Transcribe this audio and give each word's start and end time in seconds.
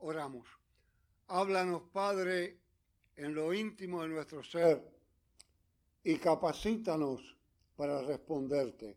Oramos. 0.00 0.46
Háblanos, 1.28 1.82
Padre, 1.92 2.58
en 3.16 3.34
lo 3.34 3.52
íntimo 3.54 4.02
de 4.02 4.08
nuestro 4.08 4.42
ser 4.42 4.82
y 6.02 6.16
capacítanos 6.18 7.36
para 7.76 8.02
responderte 8.02 8.96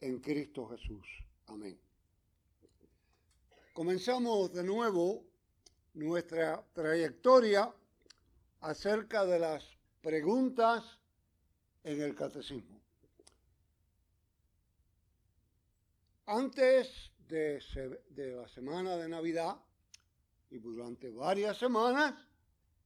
en 0.00 0.20
Cristo 0.20 0.68
Jesús. 0.68 1.06
Amén. 1.46 1.78
Comenzamos 3.72 4.52
de 4.52 4.62
nuevo 4.62 5.24
nuestra 5.94 6.64
trayectoria 6.72 7.74
acerca 8.60 9.24
de 9.24 9.38
las 9.38 9.64
preguntas 10.00 10.98
en 11.82 12.00
el 12.00 12.14
catecismo. 12.14 12.80
Antes 16.26 17.12
de, 17.28 17.60
la 18.16 18.48
semana 18.48 18.96
de 18.96 19.08
Navidad 19.08 19.56
y 20.54 20.58
durante 20.60 21.10
varias 21.10 21.58
semanas, 21.58 22.14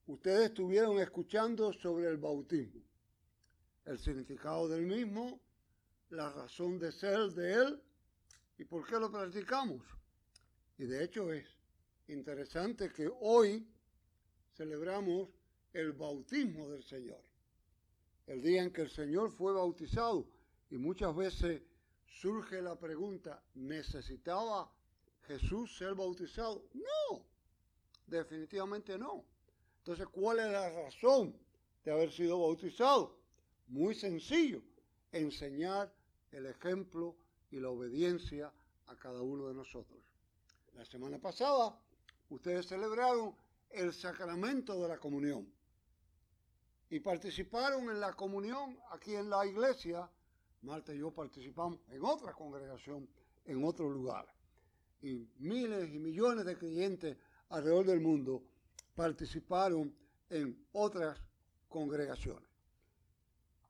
ustedes 0.07 0.47
estuvieron 0.47 0.99
escuchando 1.01 1.71
sobre 1.75 2.09
el 2.09 2.17
bautismo, 2.17 2.81
el 3.85 3.99
significado 3.99 4.67
del 4.69 4.87
mismo, 4.87 5.39
la 6.09 6.33
razón 6.33 6.79
de 6.79 6.91
ser 6.91 7.19
de 7.33 7.53
él 7.53 7.83
y 8.57 8.65
por 8.65 8.87
qué 8.87 8.99
lo 8.99 9.13
practicamos. 9.13 9.83
Y 10.79 10.87
de 10.87 11.05
hecho 11.05 11.31
es 11.31 11.45
interesante 12.07 12.91
que 12.91 13.11
hoy 13.21 13.69
celebramos 14.55 15.29
el 15.75 15.93
bautismo 15.93 16.71
del 16.71 16.83
Señor, 16.85 17.23
el 18.29 18.41
día 18.41 18.63
en 18.63 18.73
que 18.73 18.81
el 18.81 18.91
Señor 18.91 19.31
fue 19.31 19.53
bautizado. 19.53 20.27
Y 20.71 20.79
muchas 20.79 21.15
veces 21.15 21.61
surge 22.07 22.63
la 22.63 22.79
pregunta, 22.79 23.43
¿necesitaba 23.57 24.73
Jesús 25.27 25.77
ser 25.77 25.95
bautizado? 25.95 26.65
No, 26.73 27.29
definitivamente 28.09 28.99
no. 28.99 29.25
Entonces, 29.79 30.07
¿cuál 30.09 30.41
es 30.41 30.51
la 30.51 30.71
razón 30.71 31.35
de 31.85 31.93
haber 31.93 32.13
sido 32.13 32.41
bautizado? 32.41 33.17
Muy 33.69 33.95
sencillo, 33.95 34.63
enseñar 35.13 35.93
el 36.33 36.47
ejemplo 36.47 37.17
y 37.51 37.61
la 37.61 37.71
obediencia 37.71 38.53
a 38.87 38.97
cada 38.97 39.23
uno 39.23 39.49
de 39.49 39.55
nosotros. 39.55 39.99
La 40.75 40.85
semana 40.85 41.19
pasada 41.19 41.79
ustedes 42.31 42.67
celebraron 42.67 43.35
el 43.71 43.93
sacramento 43.93 44.81
de 44.81 44.89
la 44.89 44.99
comunión 44.99 45.51
y 46.91 47.01
participaron 47.01 47.91
en 47.91 48.01
la 48.01 48.13
comunión 48.15 48.79
aquí 48.91 49.15
en 49.15 49.29
la 49.29 49.47
iglesia. 49.47 50.09
Marta 50.63 50.95
y 50.95 50.99
yo 50.99 51.11
participamos 51.11 51.81
en 51.89 52.05
otra 52.05 52.33
congregación, 52.33 53.09
en 53.45 53.65
otro 53.65 53.89
lugar. 53.89 54.27
Y 55.03 55.29
miles 55.39 55.93
y 55.95 55.99
millones 55.99 56.45
de 56.45 56.57
creyentes 56.57 57.17
alrededor 57.51 57.87
del 57.87 58.01
mundo 58.01 58.43
participaron 58.95 59.95
en 60.31 60.67
otras 60.73 61.19
congregaciones. 61.69 62.49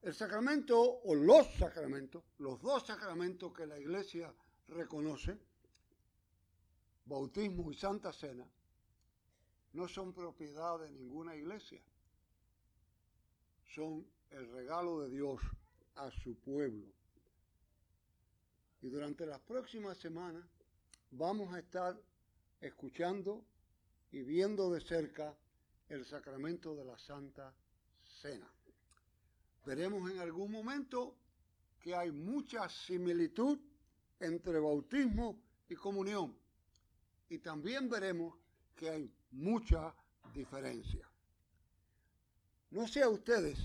El 0.02 0.14
sacramento 0.14 0.80
o 0.80 1.14
los 1.14 1.46
sacramentos, 1.54 2.22
los 2.38 2.60
dos 2.62 2.86
sacramentos 2.86 3.52
que 3.52 3.66
la 3.66 3.78
iglesia 3.78 4.32
reconoce, 4.68 5.38
bautismo 7.04 7.70
y 7.70 7.74
santa 7.74 8.12
cena, 8.12 8.46
no 9.72 9.88
son 9.88 10.12
propiedad 10.12 10.78
de 10.78 10.90
ninguna 10.90 11.34
iglesia. 11.36 11.80
Son 13.74 14.06
el 14.30 14.50
regalo 14.52 15.00
de 15.00 15.10
Dios 15.10 15.40
a 15.96 16.10
su 16.10 16.36
pueblo. 16.36 16.86
Y 18.80 18.88
durante 18.88 19.26
las 19.26 19.40
próximas 19.40 19.98
semanas 19.98 20.44
vamos 21.10 21.52
a 21.52 21.58
estar 21.58 22.00
escuchando 22.60 23.44
y 24.12 24.22
viendo 24.22 24.70
de 24.70 24.80
cerca 24.80 25.36
el 25.88 26.04
sacramento 26.04 26.74
de 26.74 26.84
la 26.84 26.98
Santa 26.98 27.54
Cena. 28.20 28.50
Veremos 29.64 30.10
en 30.10 30.18
algún 30.18 30.50
momento 30.50 31.16
que 31.80 31.94
hay 31.94 32.10
mucha 32.10 32.68
similitud 32.68 33.58
entre 34.20 34.58
bautismo 34.58 35.40
y 35.68 35.74
comunión. 35.74 36.36
Y 37.28 37.38
también 37.38 37.88
veremos 37.88 38.34
que 38.74 38.90
hay 38.90 39.12
mucha 39.32 39.94
diferencia. 40.34 41.08
No 42.70 42.86
sé 42.86 43.02
a 43.02 43.08
ustedes, 43.08 43.58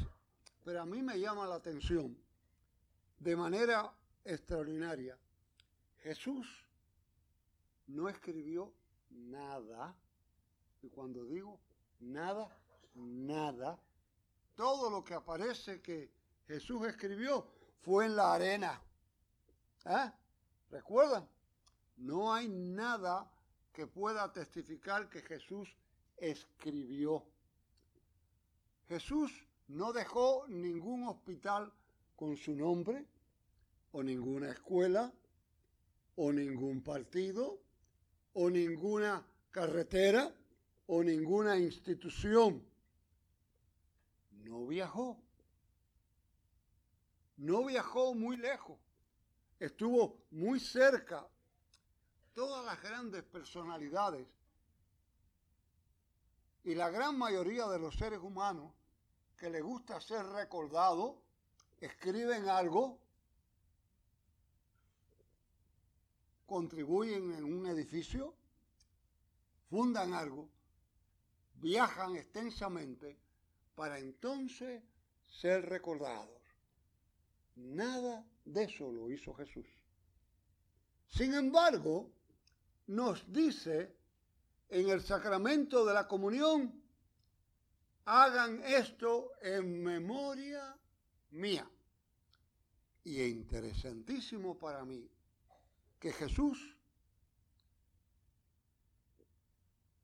pero 0.63 0.81
a 0.81 0.85
mí 0.85 1.01
me 1.01 1.19
llama 1.19 1.47
la 1.47 1.56
atención 1.56 2.17
de 3.19 3.35
manera 3.35 3.94
extraordinaria. 4.23 5.17
Jesús 6.00 6.47
no 7.88 8.09
escribió 8.09 8.73
nada 9.09 9.96
y 10.83 10.89
cuando 10.89 11.23
digo 11.25 11.59
nada, 12.01 12.49
nada, 12.94 13.79
todo 14.55 14.89
lo 14.89 15.03
que 15.03 15.13
aparece 15.13 15.81
que 15.81 16.11
Jesús 16.45 16.85
escribió 16.85 17.47
fue 17.81 18.05
en 18.05 18.17
la 18.17 18.33
arena. 18.33 18.81
¿Eh? 19.85 20.11
¿Recuerdan? 20.69 21.27
No 21.97 22.33
hay 22.33 22.49
nada 22.49 23.31
que 23.72 23.88
pueda 23.88 24.31
testificar 24.31 25.09
que 25.09 25.22
Jesús 25.22 25.73
escribió. 26.17 27.23
Jesús 28.89 29.31
no 29.69 29.93
dejó 29.93 30.45
ningún 30.49 31.07
hospital 31.07 31.72
con 32.17 32.35
su 32.35 32.53
nombre, 32.53 33.05
o 33.93 34.03
ninguna 34.03 34.51
escuela, 34.51 35.13
o 36.16 36.31
ningún 36.31 36.81
partido, 36.83 37.59
o 38.33 38.49
ninguna 38.49 39.25
carretera, 39.51 40.33
o 40.88 41.03
ninguna 41.03 41.57
institución. 41.57 42.63
No 44.44 44.67
viajó. 44.67 45.17
No 47.38 47.66
viajó 47.66 48.13
muy 48.13 48.38
lejos. 48.38 48.77
Estuvo 49.59 50.17
muy 50.31 50.59
cerca. 50.59 51.27
Todas 52.33 52.66
las 52.66 52.81
grandes 52.81 53.23
personalidades 53.23 54.27
y 56.63 56.75
la 56.75 56.89
gran 56.89 57.17
mayoría 57.17 57.67
de 57.67 57.77
los 57.77 57.95
seres 57.95 58.19
humanos 58.19 58.72
que 59.38 59.49
les 59.49 59.61
gusta 59.61 59.99
ser 59.99 60.25
recordados 60.27 61.16
escriben 61.81 62.47
algo, 62.47 62.97
contribuyen 66.45 67.33
en 67.33 67.43
un 67.43 67.67
edificio, 67.67 68.33
fundan 69.69 70.13
algo 70.13 70.47
viajan 71.63 72.18
extensamente 72.18 73.18
para 73.74 73.97
entonces 73.97 74.84
ser 75.40 75.66
recordados. 75.66 76.41
Nada 77.56 78.25
de 78.44 78.63
eso 78.66 78.91
lo 78.91 79.09
hizo 79.09 79.34
Jesús. 79.34 79.66
Sin 81.07 81.34
embargo, 81.34 82.12
nos 82.88 83.31
dice 83.31 83.96
en 84.68 84.90
el 84.90 85.02
sacramento 85.02 85.85
de 85.85 85.94
la 85.94 86.06
comunión, 86.06 86.84
hagan 88.06 88.62
esto 88.66 89.31
en 89.41 89.81
memoria 89.81 90.78
mía. 91.31 91.69
Y 93.06 93.22
es 93.22 93.29
interesantísimo 93.29 94.57
para 94.57 94.84
mí 94.84 95.09
que 95.97 96.12
Jesús, 96.12 96.75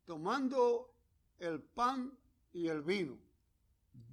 tomando 0.05 0.98
el 1.39 1.61
pan 1.61 2.17
y 2.53 2.67
el 2.67 2.81
vino. 2.81 3.17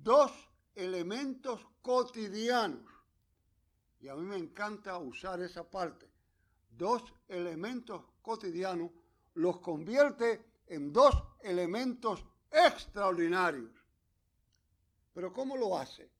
Dos 0.02 0.32
elementos 0.74 1.66
cotidianos. 1.82 2.84
Y 4.00 4.08
a 4.08 4.14
mí 4.14 4.22
me 4.22 4.36
encanta 4.36 4.98
usar 4.98 5.40
esa 5.40 5.68
parte. 5.68 6.08
Dos 6.70 7.02
elementos 7.28 8.04
cotidianos 8.22 8.90
los 9.34 9.60
convierte 9.60 10.44
en 10.66 10.92
dos 10.92 11.14
elementos 11.42 12.24
extraordinarios. 12.50 13.70
Pero 15.12 15.32
¿cómo 15.32 15.56
lo 15.56 15.78
hace? 15.78 16.10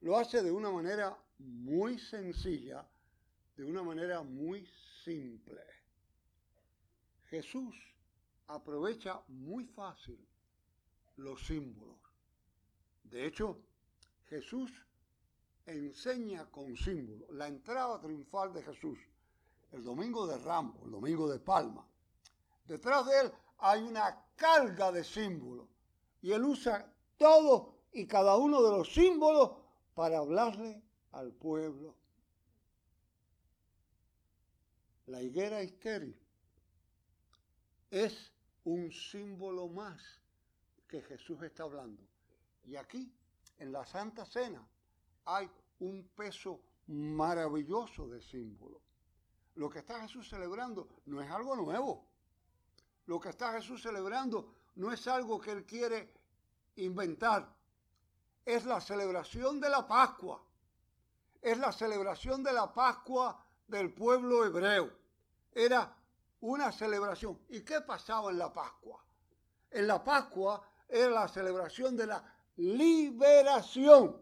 Lo 0.00 0.18
hace 0.18 0.42
de 0.42 0.50
una 0.50 0.70
manera 0.70 1.16
muy 1.38 1.98
sencilla, 1.98 2.86
de 3.56 3.64
una 3.64 3.82
manera 3.82 4.22
muy 4.22 4.66
simple. 5.04 5.62
Jesús 7.26 7.93
aprovecha 8.48 9.22
muy 9.28 9.66
fácil 9.66 10.18
los 11.16 11.44
símbolos. 11.46 11.98
De 13.04 13.26
hecho, 13.26 13.58
Jesús 14.28 14.70
enseña 15.66 16.50
con 16.50 16.76
símbolos. 16.76 17.30
La 17.30 17.48
entrada 17.48 18.00
triunfal 18.00 18.52
de 18.52 18.62
Jesús, 18.62 18.98
el 19.72 19.84
domingo 19.84 20.26
de 20.26 20.38
Ramos, 20.38 20.76
el 20.84 20.90
domingo 20.90 21.28
de 21.28 21.38
Palma. 21.38 21.86
Detrás 22.66 23.06
de 23.06 23.20
él 23.20 23.32
hay 23.58 23.82
una 23.82 24.24
carga 24.36 24.90
de 24.92 25.04
símbolos. 25.04 25.68
Y 26.22 26.32
él 26.32 26.44
usa 26.44 26.90
todos 27.16 27.74
y 27.92 28.06
cada 28.06 28.36
uno 28.36 28.62
de 28.62 28.76
los 28.76 28.92
símbolos 28.92 29.52
para 29.94 30.18
hablarle 30.18 30.82
al 31.12 31.32
pueblo. 31.32 31.94
La 35.06 35.22
higuera 35.22 35.60
estéril 35.60 36.18
es 37.90 38.33
un 38.64 38.90
símbolo 38.90 39.68
más 39.68 40.20
que 40.88 41.02
Jesús 41.02 41.42
está 41.42 41.64
hablando. 41.64 42.02
Y 42.64 42.76
aquí, 42.76 43.12
en 43.58 43.72
la 43.72 43.84
Santa 43.84 44.24
Cena, 44.24 44.66
hay 45.26 45.50
un 45.80 46.08
peso 46.14 46.60
maravilloso 46.86 48.08
de 48.08 48.22
símbolo. 48.22 48.80
Lo 49.56 49.70
que 49.70 49.80
está 49.80 50.00
Jesús 50.00 50.28
celebrando 50.28 50.88
no 51.06 51.20
es 51.20 51.30
algo 51.30 51.54
nuevo. 51.56 52.06
Lo 53.06 53.20
que 53.20 53.28
está 53.28 53.52
Jesús 53.52 53.82
celebrando 53.82 54.54
no 54.76 54.90
es 54.92 55.06
algo 55.06 55.40
que 55.40 55.52
él 55.52 55.64
quiere 55.64 56.12
inventar. 56.76 57.54
Es 58.44 58.64
la 58.64 58.80
celebración 58.80 59.60
de 59.60 59.68
la 59.68 59.86
Pascua. 59.86 60.42
Es 61.40 61.58
la 61.58 61.72
celebración 61.72 62.42
de 62.42 62.52
la 62.52 62.72
Pascua 62.72 63.44
del 63.68 63.92
pueblo 63.92 64.44
hebreo. 64.44 64.90
Era 65.52 65.96
una 66.44 66.70
celebración. 66.70 67.38
¿Y 67.48 67.60
qué 67.62 67.80
pasaba 67.80 68.30
en 68.30 68.38
la 68.38 68.52
Pascua? 68.52 69.02
En 69.70 69.86
la 69.86 70.04
Pascua 70.04 70.62
era 70.86 71.08
la 71.08 71.28
celebración 71.28 71.96
de 71.96 72.06
la 72.06 72.22
liberación. 72.56 74.20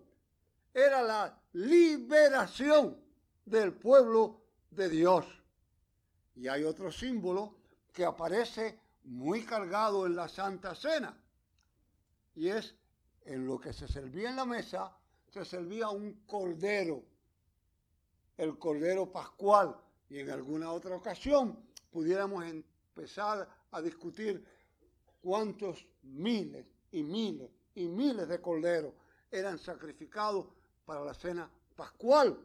Era 0.73 1.03
la 1.03 1.39
liberación 1.53 2.97
del 3.45 3.73
pueblo 3.73 4.41
de 4.71 4.89
Dios. 4.89 5.27
Y 6.37 6.47
hay 6.47 6.63
otro 6.63 6.93
símbolo 6.93 7.57
que 7.93 8.05
aparece 8.05 8.79
muy 9.05 9.45
cargado 9.45 10.07
en 10.07 10.15
la 10.15 10.29
Santa 10.29 10.77
Cena. 10.77 11.21
Y 12.37 12.49
es 12.49 12.77
en 13.25 13.47
lo 13.47 13.59
que 13.59 13.73
se 13.73 13.89
servía 13.89 14.31
en 14.31 14.37
la 14.37 14.47
mesa, 14.47 14.97
se 15.29 15.45
servía 15.45 15.89
un 15.89 16.25
cordero, 16.25 17.03
el 18.37 18.59
cordero 18.59 19.11
pascual. 19.11 19.77
Y 20.09 20.21
en 20.21 20.31
alguna 20.31 20.71
otra 20.71 20.95
ocasión 20.95 21.72
pudiéramos 21.93 22.45
empezar 22.45 23.49
a 23.71 23.81
discutir 23.81 24.45
cuántos 25.21 25.87
miles 26.03 26.67
y 26.91 27.03
miles 27.03 27.51
y 27.75 27.87
miles 27.87 28.27
de 28.27 28.41
corderos 28.41 28.95
eran 29.31 29.59
sacrificados 29.59 30.47
para 30.85 31.05
la 31.05 31.15
cena 31.15 31.49
pascual. 31.77 32.39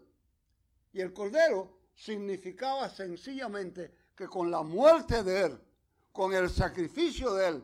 Y 0.94 1.02
el 1.02 1.14
cordero 1.14 1.78
significaba 1.96 2.90
sencillamente 2.90 3.92
que 4.16 4.28
con 4.28 4.52
la 4.52 4.62
muerte 4.62 5.24
de 5.24 5.46
él, 5.46 5.60
con 6.12 6.34
el 6.34 6.50
sacrificio 6.50 7.34
de 7.34 7.48
él, 7.48 7.64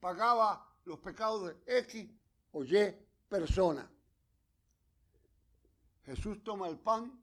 pagaba 0.00 0.68
los 0.84 0.98
pecados 0.98 1.54
de 1.54 1.78
X 1.78 2.10
o 2.52 2.64
Y 2.64 2.94
persona. 3.28 3.88
Jesús 6.04 6.42
toma 6.42 6.68
el 6.68 6.78
pan, 6.78 7.20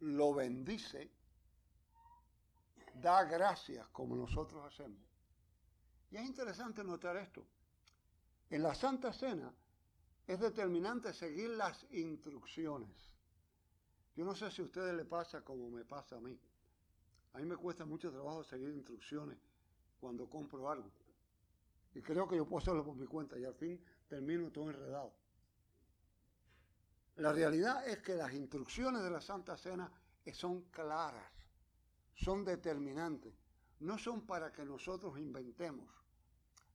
lo 0.00 0.34
bendice, 0.34 1.10
da 3.02 3.24
gracias 3.24 3.86
como 3.88 4.16
nosotros 4.16 4.64
hacemos. 4.64 5.02
Y 6.10 6.16
es 6.16 6.24
interesante 6.24 6.84
notar 6.84 7.16
esto. 7.16 7.44
En 8.48 8.62
la 8.62 8.74
Santa 8.74 9.12
Cena 9.12 9.52
es 10.26 10.38
determinante 10.38 11.12
seguir 11.12 11.50
las 11.50 11.84
instrucciones. 11.90 13.12
Yo 14.14 14.24
no 14.24 14.34
sé 14.34 14.50
si 14.50 14.62
a 14.62 14.64
ustedes 14.66 14.94
les 14.94 15.06
pasa 15.06 15.42
como 15.42 15.68
me 15.68 15.84
pasa 15.84 16.16
a 16.16 16.20
mí. 16.20 16.38
A 17.32 17.38
mí 17.38 17.44
me 17.44 17.56
cuesta 17.56 17.84
mucho 17.84 18.10
trabajo 18.10 18.44
seguir 18.44 18.68
instrucciones 18.70 19.38
cuando 20.00 20.28
compro 20.28 20.70
algo. 20.70 20.90
Y 21.94 22.00
creo 22.02 22.28
que 22.28 22.36
yo 22.36 22.46
puedo 22.46 22.62
hacerlo 22.62 22.84
por 22.84 22.94
mi 22.94 23.06
cuenta 23.06 23.38
y 23.38 23.44
al 23.44 23.54
fin 23.54 23.82
termino 24.08 24.50
todo 24.50 24.70
enredado. 24.70 25.12
La 27.16 27.32
realidad 27.32 27.86
es 27.88 27.98
que 27.98 28.14
las 28.14 28.32
instrucciones 28.32 29.02
de 29.02 29.10
la 29.10 29.20
Santa 29.20 29.56
Cena 29.56 29.90
son 30.32 30.62
claras, 30.70 31.24
son 32.14 32.44
determinantes, 32.44 33.34
no 33.80 33.98
son 33.98 34.26
para 34.26 34.52
que 34.52 34.64
nosotros 34.64 35.18
inventemos. 35.18 35.88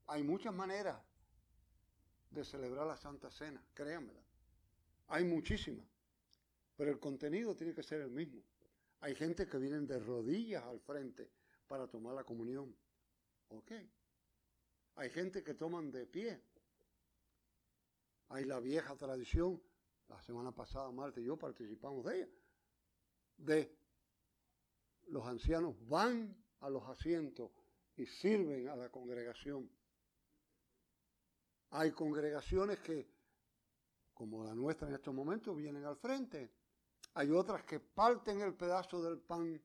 Hay 0.07 0.23
muchas 0.23 0.53
maneras 0.53 1.01
de 2.29 2.43
celebrar 2.43 2.87
la 2.87 2.97
Santa 2.97 3.29
Cena, 3.31 3.63
créanmela. 3.73 4.21
Hay 5.07 5.23
muchísimas. 5.23 5.85
Pero 6.75 6.91
el 6.91 6.99
contenido 6.99 7.55
tiene 7.55 7.73
que 7.73 7.83
ser 7.83 8.01
el 8.01 8.11
mismo. 8.11 8.41
Hay 8.99 9.15
gente 9.15 9.47
que 9.47 9.57
vienen 9.57 9.87
de 9.87 9.99
rodillas 9.99 10.63
al 10.63 10.79
frente 10.79 11.29
para 11.67 11.87
tomar 11.87 12.13
la 12.15 12.23
comunión. 12.23 12.75
¿Ok? 13.49 13.71
Hay 14.95 15.09
gente 15.09 15.43
que 15.43 15.53
toman 15.53 15.91
de 15.91 16.05
pie. 16.05 16.41
Hay 18.29 18.45
la 18.45 18.59
vieja 18.59 18.95
tradición, 18.95 19.61
la 20.09 20.21
semana 20.21 20.51
pasada 20.51 20.91
Marta 20.91 21.19
y 21.21 21.25
yo 21.25 21.37
participamos 21.37 22.05
de 22.05 22.17
ella, 22.17 22.29
de 23.37 23.77
los 25.07 25.25
ancianos 25.25 25.75
van 25.87 26.35
a 26.59 26.69
los 26.69 26.83
asientos 26.87 27.51
y 27.95 28.05
sirven 28.05 28.67
a 28.69 28.75
la 28.75 28.89
congregación. 28.89 29.69
Hay 31.71 31.91
congregaciones 31.91 32.79
que, 32.79 33.07
como 34.13 34.43
la 34.43 34.53
nuestra 34.53 34.87
en 34.87 34.95
estos 34.95 35.13
momentos, 35.13 35.55
vienen 35.55 35.85
al 35.85 35.97
frente 35.97 36.51
hay 37.17 37.31
otras 37.31 37.63
que 37.63 37.79
parten 37.79 38.41
el 38.41 38.53
pedazo 38.53 39.01
del 39.01 39.17
pan 39.17 39.59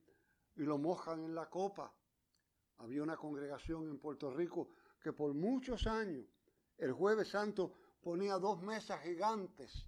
y 0.55 0.63
lo 0.63 0.79
mojan 0.79 1.23
en 1.23 1.35
la 1.35 1.51
copa. 1.51 1.93
Había 2.77 3.03
una 3.03 3.15
congregación 3.15 3.87
en 3.89 3.99
Puerto 3.99 4.31
Rico 4.31 4.69
que 4.99 5.13
por 5.13 5.35
muchos 5.35 5.85
años, 5.85 6.25
el 6.79 6.93
jueves 6.93 7.27
santo, 7.27 7.75
ponía 8.01 8.39
dos 8.39 8.59
mesas 8.63 9.01
gigantes 9.03 9.85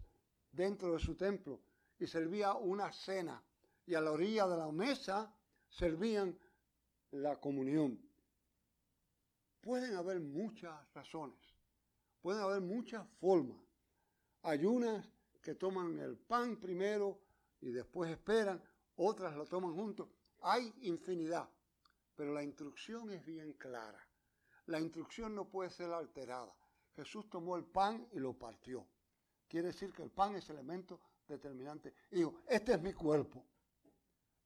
dentro 0.52 0.94
de 0.94 1.00
su 1.00 1.16
templo 1.16 1.60
y 1.98 2.06
servía 2.06 2.54
una 2.54 2.92
cena. 2.92 3.44
Y 3.88 3.96
a 3.96 4.02
la 4.02 4.12
orilla 4.12 4.46
de 4.48 4.58
la 4.58 4.72
mesa 4.72 5.34
servían 5.78 6.38
la 7.12 7.36
comunión. 7.40 8.00
Pueden 9.62 9.96
haber 9.96 10.20
muchas 10.20 10.74
razones, 10.94 11.40
pueden 12.22 12.42
haber 12.42 12.62
muchas 12.62 13.08
formas. 13.20 13.58
Hay 14.44 14.66
unas 14.66 15.06
que 15.42 15.56
toman 15.56 16.00
el 16.00 16.18
pan 16.18 16.58
primero 16.58 17.20
y 17.62 17.72
después 17.72 18.12
esperan, 18.12 18.64
otras 18.96 19.36
lo 19.36 19.46
toman 19.46 19.74
juntos. 19.74 20.08
Hay 20.42 20.74
infinidad, 20.82 21.50
pero 22.16 22.34
la 22.34 22.44
instrucción 22.44 23.12
es 23.12 23.26
bien 23.26 23.54
clara. 23.54 24.08
La 24.68 24.80
instrucción 24.80 25.36
no 25.36 25.50
puede 25.50 25.70
ser 25.72 25.92
alterada. 25.92 26.56
Jesús 26.96 27.30
tomó 27.30 27.58
el 27.58 27.66
pan 27.66 28.08
y 28.14 28.20
lo 28.20 28.34
partió. 28.34 28.88
Quiere 29.48 29.68
decir 29.68 29.92
que 29.92 30.04
el 30.04 30.12
pan 30.12 30.36
es 30.36 30.50
elemento 30.50 31.02
determinante. 31.28 31.94
Y 32.12 32.18
digo, 32.18 32.42
este 32.48 32.74
es 32.74 32.82
mi 32.82 32.94
cuerpo. 32.94 33.46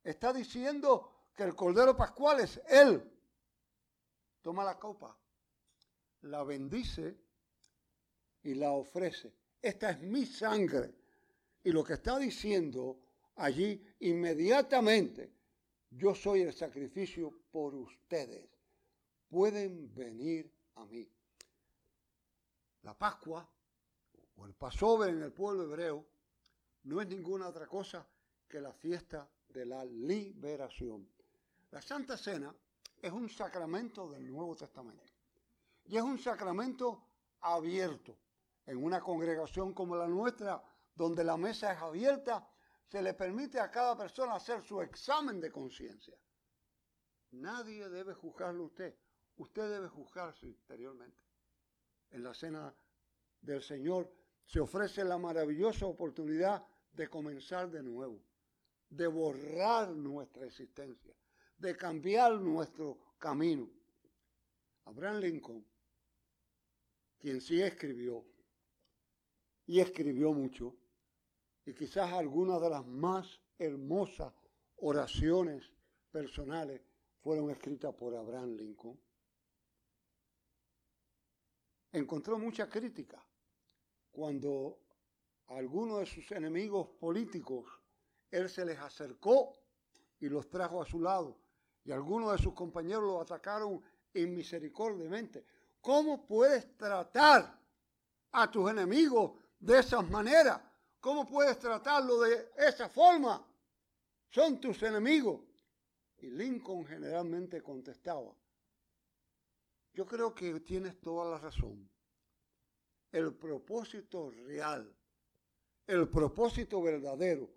Está 0.04 0.34
diciendo 0.34 1.19
que 1.40 1.46
el 1.46 1.56
Cordero 1.56 1.96
Pascual 1.96 2.42
es 2.42 2.60
Él. 2.68 3.02
Toma 4.42 4.66
la 4.66 4.78
copa, 4.78 5.18
la 6.24 6.44
bendice 6.44 7.18
y 8.44 8.56
la 8.56 8.74
ofrece. 8.74 9.34
Esta 9.62 9.92
es 9.92 10.02
mi 10.02 10.26
sangre. 10.26 10.94
Y 11.64 11.72
lo 11.72 11.81
que 11.81 11.94
está 11.94 12.18
diciendo 12.18 13.00
allí 13.38 13.81
inmediatamente, 14.00 15.31
yo 15.92 16.14
soy 16.14 16.42
el 16.42 16.52
sacrificio 16.52 17.31
por 17.50 17.74
ustedes. 17.74 18.50
Pueden 19.30 19.96
venir 19.96 20.54
a 20.76 20.84
mí. 20.84 21.10
La 22.81 22.98
Pascua 22.98 23.50
o 24.36 24.46
el 24.46 24.56
Passover 24.56 25.08
en 25.08 25.24
el 25.24 25.31
pueblo 25.31 25.64
hebreo 25.64 26.06
no 26.84 27.00
es 27.00 27.08
ninguna 27.08 27.48
otra 27.48 27.66
cosa 27.66 28.06
que 28.46 28.60
la 28.60 28.74
fiesta 28.74 29.31
de 29.48 29.66
la 29.66 29.86
liberación. 29.86 31.08
La 31.71 31.81
Santa 31.81 32.18
Cena 32.18 32.54
es 33.02 33.11
un 33.11 33.30
sacramento 33.30 34.09
del 34.09 34.28
Nuevo 34.28 34.56
Testamento 34.56 35.14
y 35.85 35.97
es 35.97 36.04
un 36.04 36.18
sacramento 36.18 37.04
abierto. 37.42 38.18
En 38.66 38.83
una 38.83 38.99
congregación 38.99 39.73
como 39.73 39.95
la 39.95 40.07
nuestra, 40.07 40.64
donde 40.94 41.23
la 41.23 41.38
mesa 41.38 41.73
es 41.73 41.80
abierta, 41.80 42.47
se 42.85 43.02
le 43.02 43.14
permite 43.14 43.59
a 43.59 43.71
cada 43.71 43.97
persona 43.97 44.35
hacer 44.35 44.61
su 44.61 44.81
examen 44.81 45.40
de 45.40 45.52
conciencia. 45.52 46.16
Nadie 47.31 47.90
debe 47.90 48.14
juzgarlo 48.14 48.66
usted. 48.66 48.95
Usted 49.38 49.69
debe 49.71 49.88
juzgarse 49.88 50.47
interiormente. 50.47 51.23
En 52.11 52.23
la 52.23 52.33
cena 52.33 52.73
del 53.42 53.61
Señor 53.61 54.11
se 54.45 54.59
ofrece 54.59 55.04
la 55.04 55.18
maravillosa 55.18 55.85
oportunidad 55.85 56.66
de 56.92 57.07
comenzar 57.07 57.69
de 57.69 57.83
nuevo, 57.83 58.21
de 58.90 59.07
borrar 59.07 59.90
nuestra 59.90 60.45
existencia, 60.45 61.16
de 61.59 61.75
cambiar 61.75 62.39
nuestro 62.39 62.97
camino. 63.18 63.69
Abraham 64.85 65.19
Lincoln, 65.19 65.66
quien 67.19 67.42
sí 67.42 67.61
escribió, 67.61 68.25
y 69.66 69.80
escribió 69.80 70.33
mucho, 70.33 70.75
y 71.66 71.73
quizás 71.73 72.11
algunas 72.11 72.59
de 72.61 72.69
las 72.69 72.85
más 72.87 73.39
hermosas 73.59 74.33
oraciones 74.78 75.71
personales 76.11 76.81
fueron 77.19 77.51
escritas 77.51 77.94
por 77.94 78.16
Abraham 78.16 78.56
Lincoln. 78.56 78.99
Encontró 81.92 82.39
mucha 82.39 82.69
crítica 82.69 83.23
cuando 84.11 84.80
algunos 85.47 85.99
de 85.99 86.06
sus 86.06 86.31
enemigos 86.31 86.87
políticos 86.99 87.66
él 88.31 88.49
se 88.49 88.66
les 88.66 88.80
acercó 88.80 89.56
y 90.19 90.30
los 90.30 90.49
trajo 90.49 90.81
a 90.81 90.85
su 90.85 91.01
lado 91.01 91.49
y 91.90 91.92
algunos 91.92 92.31
de 92.34 92.38
sus 92.38 92.54
compañeros 92.54 93.02
lo 93.02 93.19
atacaron 93.19 93.81
y 94.14 94.28
misericordiamente. 94.28 95.44
¿Cómo 95.81 96.24
puedes 96.24 96.78
tratar 96.78 97.60
a 98.31 98.52
tus 98.52 98.69
enemigos 98.69 99.31
de 99.60 99.80
esa 99.80 100.00
manera? 100.04 100.72
¿Cómo 101.00 101.26
puedes 101.26 101.58
tratarlo 101.58 102.19
de 102.22 102.52
esa 102.58 102.90
forma? 102.90 103.44
Son 104.30 104.62
tus 104.62 104.84
enemigos. 104.84 105.42
Y 106.19 106.28
Lincoln 106.30 106.86
generalmente 106.86 107.64
contestaba, 107.64 108.36
yo 109.92 110.06
creo 110.06 110.36
que 110.36 110.60
tienes 110.60 111.02
toda 111.02 111.31
la 111.31 111.40
razón. 111.40 111.90
El 113.12 113.34
propósito 113.34 114.30
real, 114.30 114.96
el 115.88 116.08
propósito 116.08 116.84
verdadero 116.84 117.50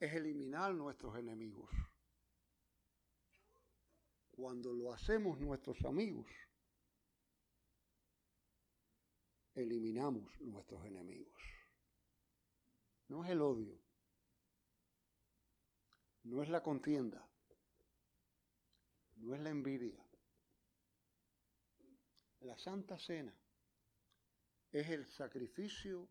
es 0.00 0.12
eliminar 0.12 0.74
nuestros 0.74 1.16
enemigos. 1.16 1.70
Cuando 4.36 4.74
lo 4.74 4.92
hacemos 4.92 5.40
nuestros 5.40 5.82
amigos, 5.86 6.26
eliminamos 9.54 10.38
nuestros 10.42 10.84
enemigos. 10.84 11.42
No 13.08 13.24
es 13.24 13.30
el 13.30 13.40
odio, 13.40 13.80
no 16.24 16.42
es 16.42 16.50
la 16.50 16.62
contienda, 16.62 17.26
no 19.14 19.34
es 19.34 19.40
la 19.40 19.48
envidia. 19.48 20.06
La 22.40 22.58
Santa 22.58 22.98
Cena 22.98 23.34
es 24.70 24.90
el 24.90 25.06
sacrificio 25.06 26.10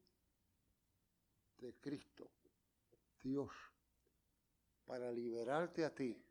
de 1.57 1.75
Cristo, 1.75 2.31
Dios, 3.21 3.51
para 4.83 5.11
liberarte 5.11 5.85
a 5.85 5.93
ti, 5.93 6.24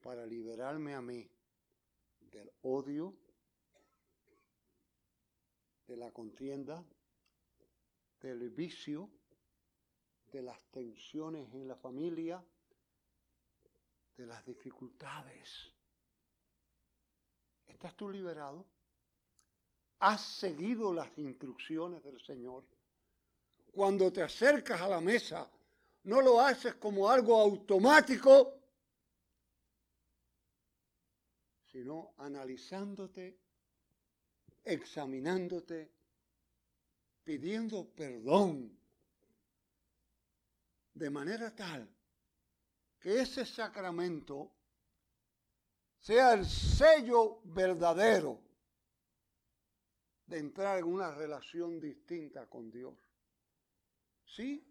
para 0.00 0.24
liberarme 0.26 0.94
a 0.94 1.00
mí 1.00 1.28
del 2.20 2.50
odio, 2.62 3.14
de 5.86 5.96
la 5.96 6.10
contienda, 6.10 6.84
del 8.20 8.50
vicio, 8.50 9.10
de 10.32 10.42
las 10.42 10.60
tensiones 10.70 11.52
en 11.54 11.66
la 11.66 11.76
familia, 11.76 12.44
de 14.16 14.26
las 14.26 14.44
dificultades. 14.44 15.72
¿Estás 17.66 17.96
tú 17.96 18.10
liberado? 18.10 18.66
¿Has 20.00 20.20
seguido 20.20 20.92
las 20.92 21.16
instrucciones 21.18 22.02
del 22.04 22.20
Señor? 22.20 22.64
Cuando 23.72 24.12
te 24.12 24.22
acercas 24.22 24.80
a 24.80 24.88
la 24.88 25.00
mesa, 25.00 25.48
no 26.04 26.20
lo 26.20 26.40
haces 26.40 26.74
como 26.74 27.10
algo 27.10 27.40
automático, 27.40 28.57
sino 31.78 32.12
analizándote, 32.16 33.38
examinándote, 34.64 35.94
pidiendo 37.22 37.88
perdón, 37.94 38.76
de 40.92 41.08
manera 41.08 41.54
tal 41.54 41.88
que 42.98 43.20
ese 43.20 43.46
sacramento 43.46 44.50
sea 46.00 46.32
el 46.32 46.46
sello 46.46 47.42
verdadero 47.44 48.42
de 50.26 50.38
entrar 50.38 50.80
en 50.80 50.84
una 50.84 51.12
relación 51.12 51.78
distinta 51.78 52.48
con 52.48 52.72
Dios. 52.72 52.98
Sí, 54.24 54.68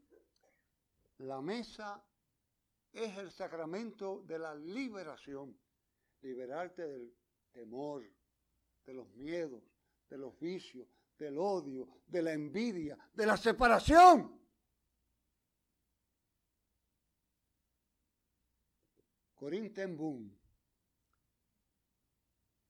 la 1.20 1.40
mesa 1.40 2.04
es 2.92 3.18
el 3.18 3.32
sacramento 3.32 4.24
de 4.24 4.40
la 4.40 4.54
liberación, 4.56 5.58
liberarte 6.22 6.88
del 6.88 7.16
temor, 7.52 8.04
de 8.86 8.94
los 8.94 9.08
miedos, 9.16 9.64
de 10.10 10.18
los 10.18 10.38
vicios, 10.40 10.88
del 11.18 11.38
odio, 11.38 11.88
de 12.08 12.22
la 12.22 12.34
envidia, 12.34 12.98
de 13.14 13.26
la 13.26 13.38
separación. 13.38 14.38
Corín 19.36 19.72
Boom, 19.96 20.36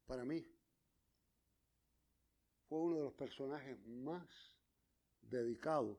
para 0.05 0.25
mí, 0.25 0.45
fue 2.67 2.79
uno 2.79 2.97
de 2.97 3.03
los 3.03 3.13
personajes 3.13 3.79
más 3.87 4.27
dedicados 5.21 5.97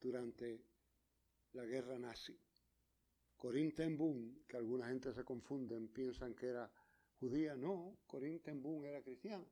durante 0.00 0.64
la 1.52 1.64
guerra 1.64 1.98
nazi. 1.98 2.38
Corín 3.40 3.72
Boom, 3.96 4.44
que 4.46 4.58
alguna 4.58 4.88
gente 4.88 5.14
se 5.14 5.24
confunden, 5.24 5.88
piensan 5.88 6.34
que 6.34 6.48
era 6.48 6.70
judía, 7.18 7.56
no, 7.56 7.96
Corín 8.06 8.38
Boom 8.60 8.84
era 8.84 9.00
cristiana. 9.00 9.46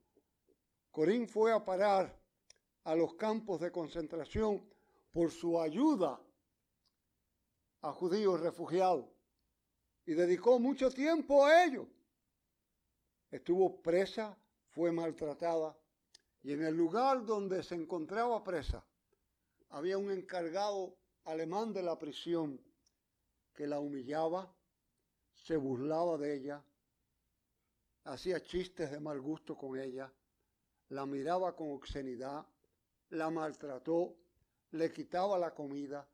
Corín 0.91 1.27
fue 1.27 1.55
a 1.55 1.65
parar 1.65 2.15
a 2.85 2.95
los 2.95 3.15
campos 3.15 3.63
de 3.63 3.73
concentración 3.73 4.63
por 5.11 5.31
su 5.31 5.59
ayuda 5.59 6.21
a 7.81 7.93
judíos 7.93 8.39
refugiados 8.41 9.07
y 10.05 10.13
dedicó 10.13 10.59
mucho 10.59 10.91
tiempo 10.91 11.47
a 11.47 11.65
ello. 11.65 11.89
Estuvo 13.31 13.81
presa, 13.81 14.37
fue 14.69 14.93
maltratada 14.93 15.75
y 16.43 16.53
en 16.53 16.63
el 16.63 16.77
lugar 16.77 17.25
donde 17.25 17.63
se 17.63 17.75
encontraba 17.75 18.45
presa 18.45 18.85
había 19.71 19.97
un 19.97 20.11
encargado 20.11 20.95
alemán 21.25 21.73
de 21.73 21.83
la 21.83 21.99
prisión 21.99 22.68
que 23.59 23.67
la 23.67 23.81
humillaba, 23.81 24.55
se 25.35 25.57
burlaba 25.57 26.17
de 26.17 26.33
ella, 26.33 26.65
hacía 28.05 28.41
chistes 28.41 28.89
de 28.93 29.01
mal 29.01 29.21
gusto 29.21 29.57
con 29.59 29.77
ella, 29.77 30.13
la 30.91 31.05
miraba 31.05 31.57
con 31.57 31.73
obscenidad, 31.73 32.47
la 33.09 33.31
maltrató, 33.31 34.15
le 34.71 34.93
quitaba 34.93 35.41
la 35.41 35.53
comida. 35.57 36.09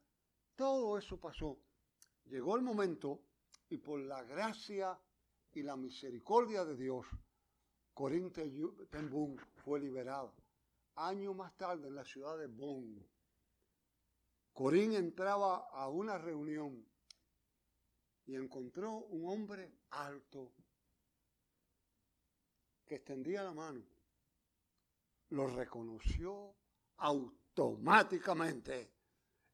Todo 0.56 0.96
eso 0.96 1.20
pasó. 1.20 1.58
Llegó 2.24 2.56
el 2.56 2.62
momento 2.62 3.20
y 3.68 3.76
por 3.76 4.00
la 4.00 4.22
gracia 4.22 4.98
y 5.52 5.62
la 5.62 5.76
misericordia 5.76 6.64
de 6.64 6.76
Dios, 6.76 7.04
Corín 7.92 8.32
Ten 8.32 9.06
fue 9.56 9.80
liberado. 9.80 10.32
Años 10.94 11.36
más 11.36 11.54
tarde, 11.58 11.88
en 11.88 11.94
la 11.94 12.06
ciudad 12.06 12.38
de 12.38 12.46
Bonn, 12.46 13.06
Corín 14.54 14.94
entraba 14.94 15.68
a 15.70 15.90
una 15.90 16.16
reunión 16.16 16.93
y 18.26 18.36
encontró 18.36 18.92
un 18.92 19.30
hombre 19.30 19.72
alto 19.90 20.52
que 22.84 22.96
extendía 22.96 23.42
la 23.42 23.52
mano. 23.52 23.82
Lo 25.30 25.46
reconoció 25.48 26.54
automáticamente. 26.98 28.92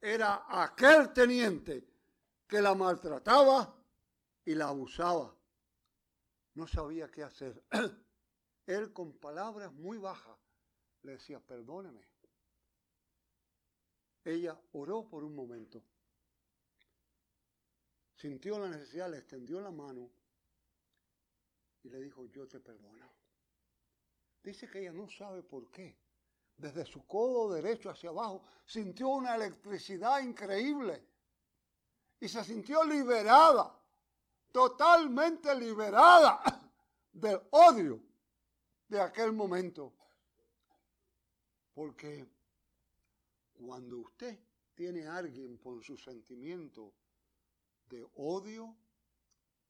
Era 0.00 0.44
aquel 0.48 1.12
teniente 1.12 1.86
que 2.46 2.60
la 2.60 2.74
maltrataba 2.74 3.76
y 4.44 4.54
la 4.54 4.68
abusaba. 4.68 5.34
No 6.54 6.66
sabía 6.66 7.10
qué 7.10 7.22
hacer. 7.22 7.64
Él 8.66 8.92
con 8.92 9.12
palabras 9.18 9.72
muy 9.72 9.98
bajas 9.98 10.38
le 11.02 11.12
decía, 11.12 11.40
perdóneme. 11.40 12.06
Ella 14.24 14.60
oró 14.72 15.08
por 15.08 15.24
un 15.24 15.34
momento. 15.34 15.82
Sintió 18.20 18.58
la 18.58 18.68
necesidad, 18.68 19.10
le 19.10 19.16
extendió 19.16 19.62
la 19.62 19.70
mano 19.70 20.10
y 21.82 21.88
le 21.88 22.02
dijo, 22.02 22.26
yo 22.26 22.46
te 22.46 22.60
perdono. 22.60 23.10
Dice 24.42 24.68
que 24.68 24.80
ella 24.80 24.92
no 24.92 25.08
sabe 25.08 25.42
por 25.42 25.70
qué. 25.70 25.96
Desde 26.54 26.84
su 26.84 27.06
codo 27.06 27.54
derecho 27.54 27.88
hacia 27.88 28.10
abajo 28.10 28.42
sintió 28.66 29.08
una 29.08 29.36
electricidad 29.36 30.20
increíble 30.20 31.02
y 32.20 32.28
se 32.28 32.44
sintió 32.44 32.84
liberada 32.84 33.74
totalmente 34.52 35.54
liberada 35.58 36.42
del 37.14 37.40
odio 37.52 38.02
de 38.86 39.00
aquel 39.00 39.32
momento. 39.32 39.94
Porque 41.72 42.28
cuando 43.54 44.00
usted 44.00 44.38
tiene 44.74 45.06
a 45.06 45.16
alguien 45.16 45.56
por 45.56 45.82
su 45.82 45.96
sentimiento 45.96 46.92
de 47.90 48.06
odio 48.14 48.74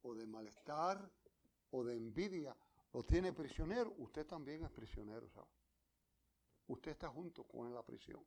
o 0.02 0.14
de 0.14 0.26
malestar 0.26 1.10
o 1.70 1.82
de 1.82 1.96
envidia, 1.96 2.56
lo 2.92 3.02
tiene 3.04 3.32
prisionero, 3.32 3.94
usted 3.98 4.26
también 4.26 4.64
es 4.64 4.70
prisionero, 4.70 5.28
¿sabe? 5.30 5.48
Usted 6.68 6.92
está 6.92 7.08
junto 7.08 7.44
con 7.44 7.72
la 7.74 7.82
prisión. 7.82 8.24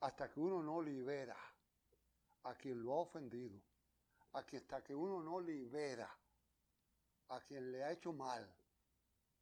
Hasta 0.00 0.30
que 0.30 0.40
uno 0.40 0.62
no 0.62 0.80
libera 0.80 1.36
a 2.44 2.54
quien 2.54 2.82
lo 2.82 2.92
ha 2.92 3.00
ofendido 3.00 3.60
a 4.34 4.44
que 4.44 4.56
hasta 4.56 4.82
que 4.82 4.94
uno 4.94 5.22
no 5.22 5.40
libera 5.40 6.10
a 7.28 7.40
quien 7.40 7.70
le 7.70 7.84
ha 7.84 7.92
hecho 7.92 8.12
mal, 8.12 8.44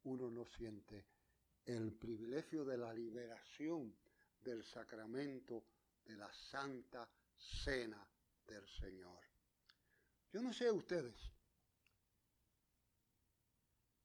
uno 0.03 0.29
no 0.29 0.45
siente 0.45 1.07
el 1.65 1.93
privilegio 1.93 2.63
de 2.63 2.77
la 2.77 2.93
liberación 2.93 3.95
del 4.39 4.63
sacramento 4.63 5.65
de 6.05 6.15
la 6.15 6.31
Santa 6.31 7.09
Cena 7.35 8.12
del 8.47 8.67
Señor. 8.67 9.19
Yo 10.31 10.41
no 10.41 10.51
sé 10.53 10.71
ustedes, 10.71 11.33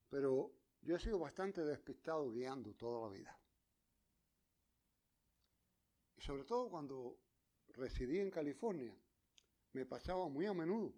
Pero 0.08 0.50
yo 0.82 0.96
he 0.96 1.00
sido 1.00 1.18
bastante 1.18 1.64
despistado 1.64 2.30
guiando 2.30 2.74
toda 2.74 3.08
la 3.08 3.14
vida. 3.14 3.38
Y 6.16 6.20
sobre 6.22 6.44
todo 6.44 6.70
cuando 6.70 7.18
residí 7.68 8.18
en 8.18 8.30
California, 8.30 8.96
me 9.72 9.84
pasaba 9.86 10.28
muy 10.28 10.46
a 10.46 10.54
menudo 10.54 10.92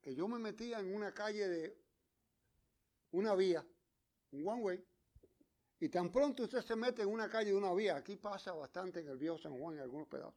que 0.00 0.14
yo 0.14 0.26
me 0.26 0.38
metía 0.38 0.80
en 0.80 0.94
una 0.94 1.12
calle 1.12 1.48
de 1.48 1.78
una 3.12 3.34
vía, 3.34 3.66
un 4.32 4.48
one 4.48 4.62
way, 4.62 4.84
y 5.80 5.88
tan 5.88 6.10
pronto 6.10 6.44
usted 6.44 6.62
se 6.62 6.76
mete 6.76 7.02
en 7.02 7.08
una 7.08 7.28
calle 7.28 7.50
de 7.50 7.56
una 7.56 7.72
vía, 7.74 7.96
aquí 7.96 8.16
pasa 8.16 8.52
bastante 8.52 9.00
en 9.00 9.08
el 9.08 9.18
viejo 9.18 9.38
San 9.38 9.58
Juan 9.58 9.76
en 9.76 9.82
algunos 9.82 10.08
pedazos, 10.08 10.34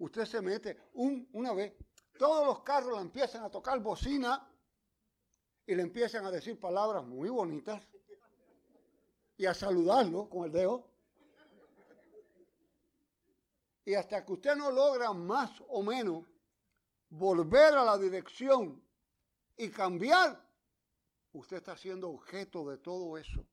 usted 0.00 0.24
se 0.24 0.42
mete 0.42 0.76
un, 0.94 1.28
una 1.32 1.52
vez, 1.52 1.74
todos 2.18 2.44
los 2.44 2.62
carros 2.62 2.96
le 2.96 3.02
empiezan 3.02 3.44
a 3.44 3.50
tocar 3.50 3.78
bocina 3.80 4.50
y 5.66 5.74
le 5.74 5.82
empiezan 5.82 6.24
a 6.24 6.30
decir 6.30 6.58
palabras 6.58 7.04
muy 7.04 7.28
bonitas 7.28 7.82
y 9.36 9.46
a 9.46 9.54
saludarlo 9.54 10.28
con 10.28 10.44
el 10.44 10.52
dedo. 10.52 10.90
Y 13.84 13.94
hasta 13.94 14.24
que 14.24 14.32
usted 14.32 14.56
no 14.56 14.70
logra 14.70 15.12
más 15.12 15.50
o 15.68 15.82
menos 15.82 16.24
volver 17.10 17.74
a 17.74 17.84
la 17.84 17.98
dirección 17.98 18.82
y 19.56 19.70
cambiar, 19.70 20.46
usted 21.32 21.58
está 21.58 21.76
siendo 21.76 22.10
objeto 22.10 22.68
de 22.68 22.78
todo 22.78 23.18
eso. 23.18 23.46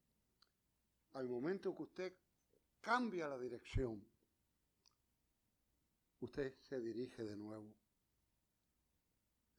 Al 1.14 1.28
momento 1.28 1.76
que 1.76 1.84
usted 1.84 2.14
cambia 2.82 3.28
la 3.28 3.38
dirección, 3.38 4.06
usted 6.22 6.56
se 6.62 6.80
dirige 6.80 7.24
de 7.24 7.36
nuevo. 7.36 7.74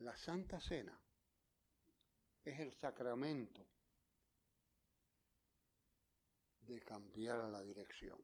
La 0.01 0.17
Santa 0.17 0.61
Cena 0.61 0.99
es 2.45 2.61
el 2.61 2.73
sacramento 2.73 3.67
de 6.61 6.81
cambiar 6.81 7.49
la 7.51 7.63
dirección. 7.63 8.19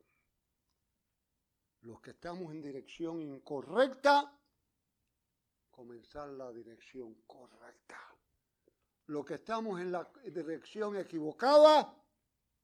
Los 1.83 2.00
que 2.00 2.11
estamos 2.11 2.53
en 2.53 2.62
dirección 2.62 3.21
incorrecta, 3.21 4.38
comenzar 5.71 6.29
la 6.29 6.50
dirección 6.53 7.14
correcta. 7.26 8.00
Los 9.07 9.25
que 9.26 9.35
estamos 9.35 9.81
en 9.81 9.93
la 9.93 10.11
dirección 10.25 10.97
equivocada, 10.97 11.95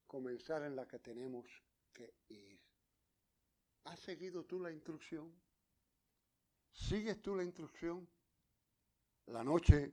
comenzar 0.07 0.63
en 0.63 0.77
la 0.77 0.87
que 0.87 0.99
tenemos 1.01 1.47
que 1.93 2.15
ir. 2.29 2.59
¿Has 3.85 4.01
seguido 4.01 4.45
tú 4.45 4.61
la 4.61 4.71
instrucción? 4.71 5.35
¿Sigues 6.73 7.21
tú 7.21 7.37
la 7.37 7.45
instrucción? 7.45 8.09
La 9.27 9.45
noche 9.45 9.93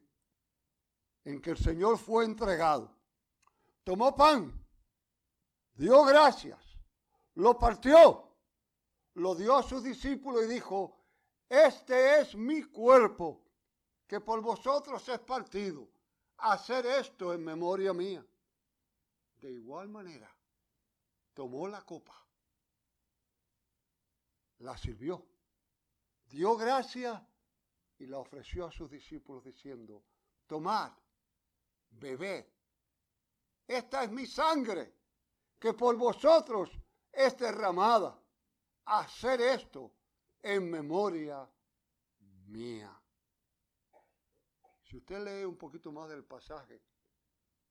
en 1.26 1.42
que 1.42 1.52
el 1.52 1.58
Señor 1.58 1.98
fue 1.98 2.26
entregado, 2.26 2.90
tomó 3.84 4.16
pan, 4.16 4.66
dio 5.74 6.04
gracias, 6.06 6.60
lo 7.36 7.58
partió, 7.58 8.34
lo 9.16 9.36
dio 9.36 9.58
a 9.58 9.64
sus 9.64 9.84
discípulos 9.84 10.46
y 10.46 10.48
dijo, 10.48 10.98
este 11.50 12.22
es 12.22 12.36
mi 12.36 12.64
cuerpo, 12.64 13.44
que 14.08 14.20
por 14.20 14.42
vosotros 14.42 15.08
es 15.10 15.20
partido. 15.20 15.88
Hacer 16.38 16.86
esto 16.86 17.34
en 17.34 17.44
memoria 17.44 17.94
mía. 17.94 18.26
De 19.42 19.52
igual 19.52 19.88
manera, 19.90 20.30
tomó 21.34 21.68
la 21.68 21.82
copa, 21.82 22.26
la 24.60 24.78
sirvió, 24.78 25.24
dio 26.30 26.56
gracias 26.56 27.22
y 28.00 28.06
la 28.06 28.20
ofreció 28.20 28.66
a 28.66 28.72
sus 28.72 28.90
discípulos 28.90 29.44
diciendo, 29.44 30.04
tomad, 30.46 30.92
bebed, 31.90 32.46
esta 33.68 34.04
es 34.04 34.12
mi 34.12 34.26
sangre, 34.26 34.94
que 35.60 35.74
por 35.74 35.98
vosotros 35.98 36.72
es 37.12 37.38
derramada. 37.38 38.18
Hacer 38.86 39.42
esto 39.42 39.92
en 40.42 40.72
memoria 40.72 41.50
mía. 42.48 42.98
Si 44.84 44.96
usted 44.96 45.20
lee 45.20 45.44
un 45.44 45.58
poquito 45.58 45.92
más 45.92 46.08
del 46.08 46.24
pasaje 46.24 46.82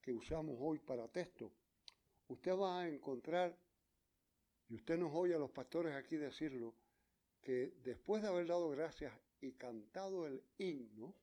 que 0.02 0.12
usamos 0.12 0.57
hoy 0.61 0.78
para 0.80 1.09
texto, 1.09 1.50
usted 2.28 2.52
va 2.52 2.80
a 2.80 2.88
encontrar, 2.88 3.57
y 4.68 4.74
usted 4.74 4.98
nos 4.98 5.12
oye 5.14 5.35
a 5.35 5.38
los 5.38 5.50
pastores 5.50 5.94
aquí 5.94 6.16
decirlo, 6.16 6.74
que 7.46 7.78
después 7.85 8.22
de 8.22 8.28
haber 8.28 8.48
dado 8.48 8.68
gracias 8.70 9.16
y 9.40 9.52
cantado 9.52 10.26
el 10.26 10.42
himno, 10.59 11.14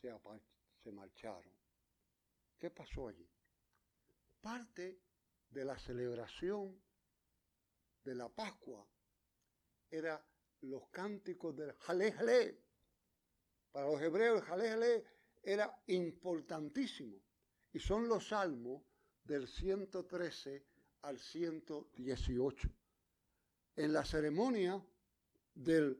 se, 0.00 0.90
marcharon. 0.90 1.54
¿Qué 2.58 2.70
pasó 2.70 3.06
allí? 3.06 3.30
Parte 4.40 5.00
de 5.48 5.64
la 5.64 5.78
celebración 5.78 6.76
de 8.02 8.16
la 8.16 8.28
Pascua 8.28 8.84
era 9.88 10.20
los 10.62 10.88
cánticos 10.88 11.54
del 11.54 11.72
Jalé. 11.74 12.60
Para 13.70 13.86
los 13.86 14.02
hebreos 14.02 14.40
el 14.40 14.44
Jalé 14.44 15.04
era 15.44 15.72
importantísimo. 15.86 17.16
Y 17.72 17.78
son 17.78 18.08
los 18.08 18.26
salmos 18.26 18.82
del 19.22 19.46
113 19.46 20.66
al 21.02 21.20
118. 21.20 22.77
En 23.78 23.92
la 23.92 24.04
ceremonia 24.04 24.84
de 25.54 25.96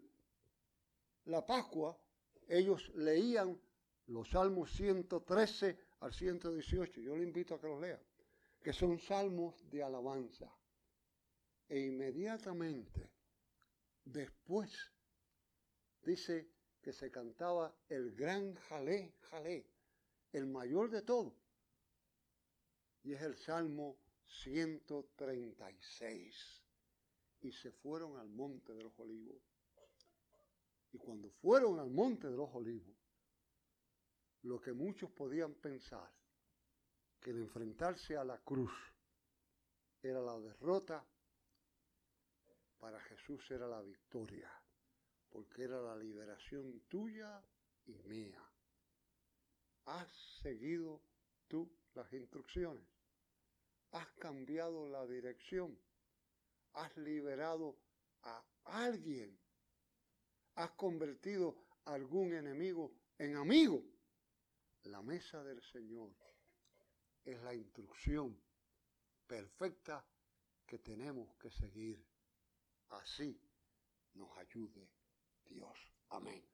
la 1.26 1.46
Pascua, 1.46 1.96
ellos 2.48 2.90
leían 2.96 3.56
los 4.08 4.30
salmos 4.30 4.72
113 4.72 5.78
al 6.00 6.12
118. 6.12 7.00
Yo 7.00 7.14
le 7.14 7.22
invito 7.22 7.54
a 7.54 7.60
que 7.60 7.68
los 7.68 7.80
lean, 7.80 8.00
que 8.60 8.72
son 8.72 8.98
salmos 8.98 9.54
de 9.70 9.84
alabanza. 9.84 10.52
E 11.68 11.78
inmediatamente 11.78 13.12
después 14.04 14.76
dice 16.02 16.50
que 16.82 16.92
se 16.92 17.12
cantaba 17.12 17.72
el 17.88 18.12
gran 18.16 18.56
jalé, 18.56 19.14
jalé, 19.30 19.64
el 20.32 20.46
mayor 20.46 20.90
de 20.90 21.02
todo. 21.02 21.32
Y 23.04 23.12
es 23.12 23.22
el 23.22 23.36
Salmo 23.36 23.96
136. 24.26 26.64
Y 27.40 27.53
se 27.53 27.70
fueron 27.70 28.18
al 28.18 28.29
monte 28.29 28.74
de 28.74 28.83
los 28.83 28.98
olivos. 28.98 29.40
Y 30.92 30.98
cuando 30.98 31.31
fueron 31.31 31.79
al 31.79 31.90
monte 31.90 32.29
de 32.29 32.37
los 32.37 32.53
olivos, 32.55 32.96
lo 34.42 34.61
que 34.61 34.72
muchos 34.72 35.11
podían 35.11 35.55
pensar, 35.55 36.11
que 37.20 37.31
el 37.31 37.38
enfrentarse 37.38 38.16
a 38.16 38.24
la 38.24 38.38
cruz 38.38 38.72
era 40.03 40.20
la 40.20 40.38
derrota, 40.38 41.05
para 42.79 43.01
Jesús 43.01 43.51
era 43.51 43.66
la 43.66 43.83
victoria, 43.83 44.51
porque 45.29 45.64
era 45.64 45.81
la 45.81 45.96
liberación 45.96 46.81
tuya 46.88 47.42
y 47.87 47.94
mía. 48.05 48.42
¿Has 49.87 50.09
seguido 50.42 51.03
tú 51.48 51.70
las 51.94 52.12
instrucciones? 52.12 52.87
¿Has 53.92 54.07
cambiado 54.18 54.88
la 54.88 55.07
dirección? 55.07 55.79
¿Has 56.78 56.96
liberado 56.98 57.76
a 58.22 58.44
alguien? 58.64 59.36
¿Has 60.54 60.70
convertido 60.72 61.56
a 61.86 61.94
algún 61.94 62.32
enemigo 62.32 62.92
en 63.18 63.34
amigo? 63.36 63.82
La 64.84 65.02
mesa 65.02 65.42
del 65.42 65.60
Señor 65.60 66.14
es 67.24 67.42
la 67.42 67.52
instrucción 67.52 68.40
perfecta 69.26 70.06
que 70.64 70.78
tenemos 70.78 71.34
que 71.38 71.50
seguir. 71.50 72.00
Así 72.90 73.36
nos 74.14 74.30
ayude 74.38 74.88
Dios. 75.46 75.76
Amén. 76.10 76.44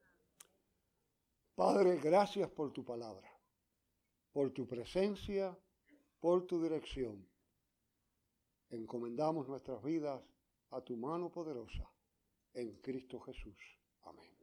Padre, 1.54 1.98
gracias 1.98 2.50
por 2.50 2.72
tu 2.72 2.82
palabra, 2.82 3.30
por 4.32 4.52
tu 4.52 4.66
presencia, 4.66 5.54
por 6.18 6.46
tu 6.46 6.62
dirección. 6.62 7.33
Encomendamos 8.74 9.46
nuestras 9.48 9.82
vidas 9.84 10.20
a 10.70 10.80
tu 10.80 10.96
mano 10.96 11.30
poderosa 11.30 11.88
en 12.54 12.80
Cristo 12.80 13.20
Jesús. 13.20 13.56
Amén. 14.02 14.33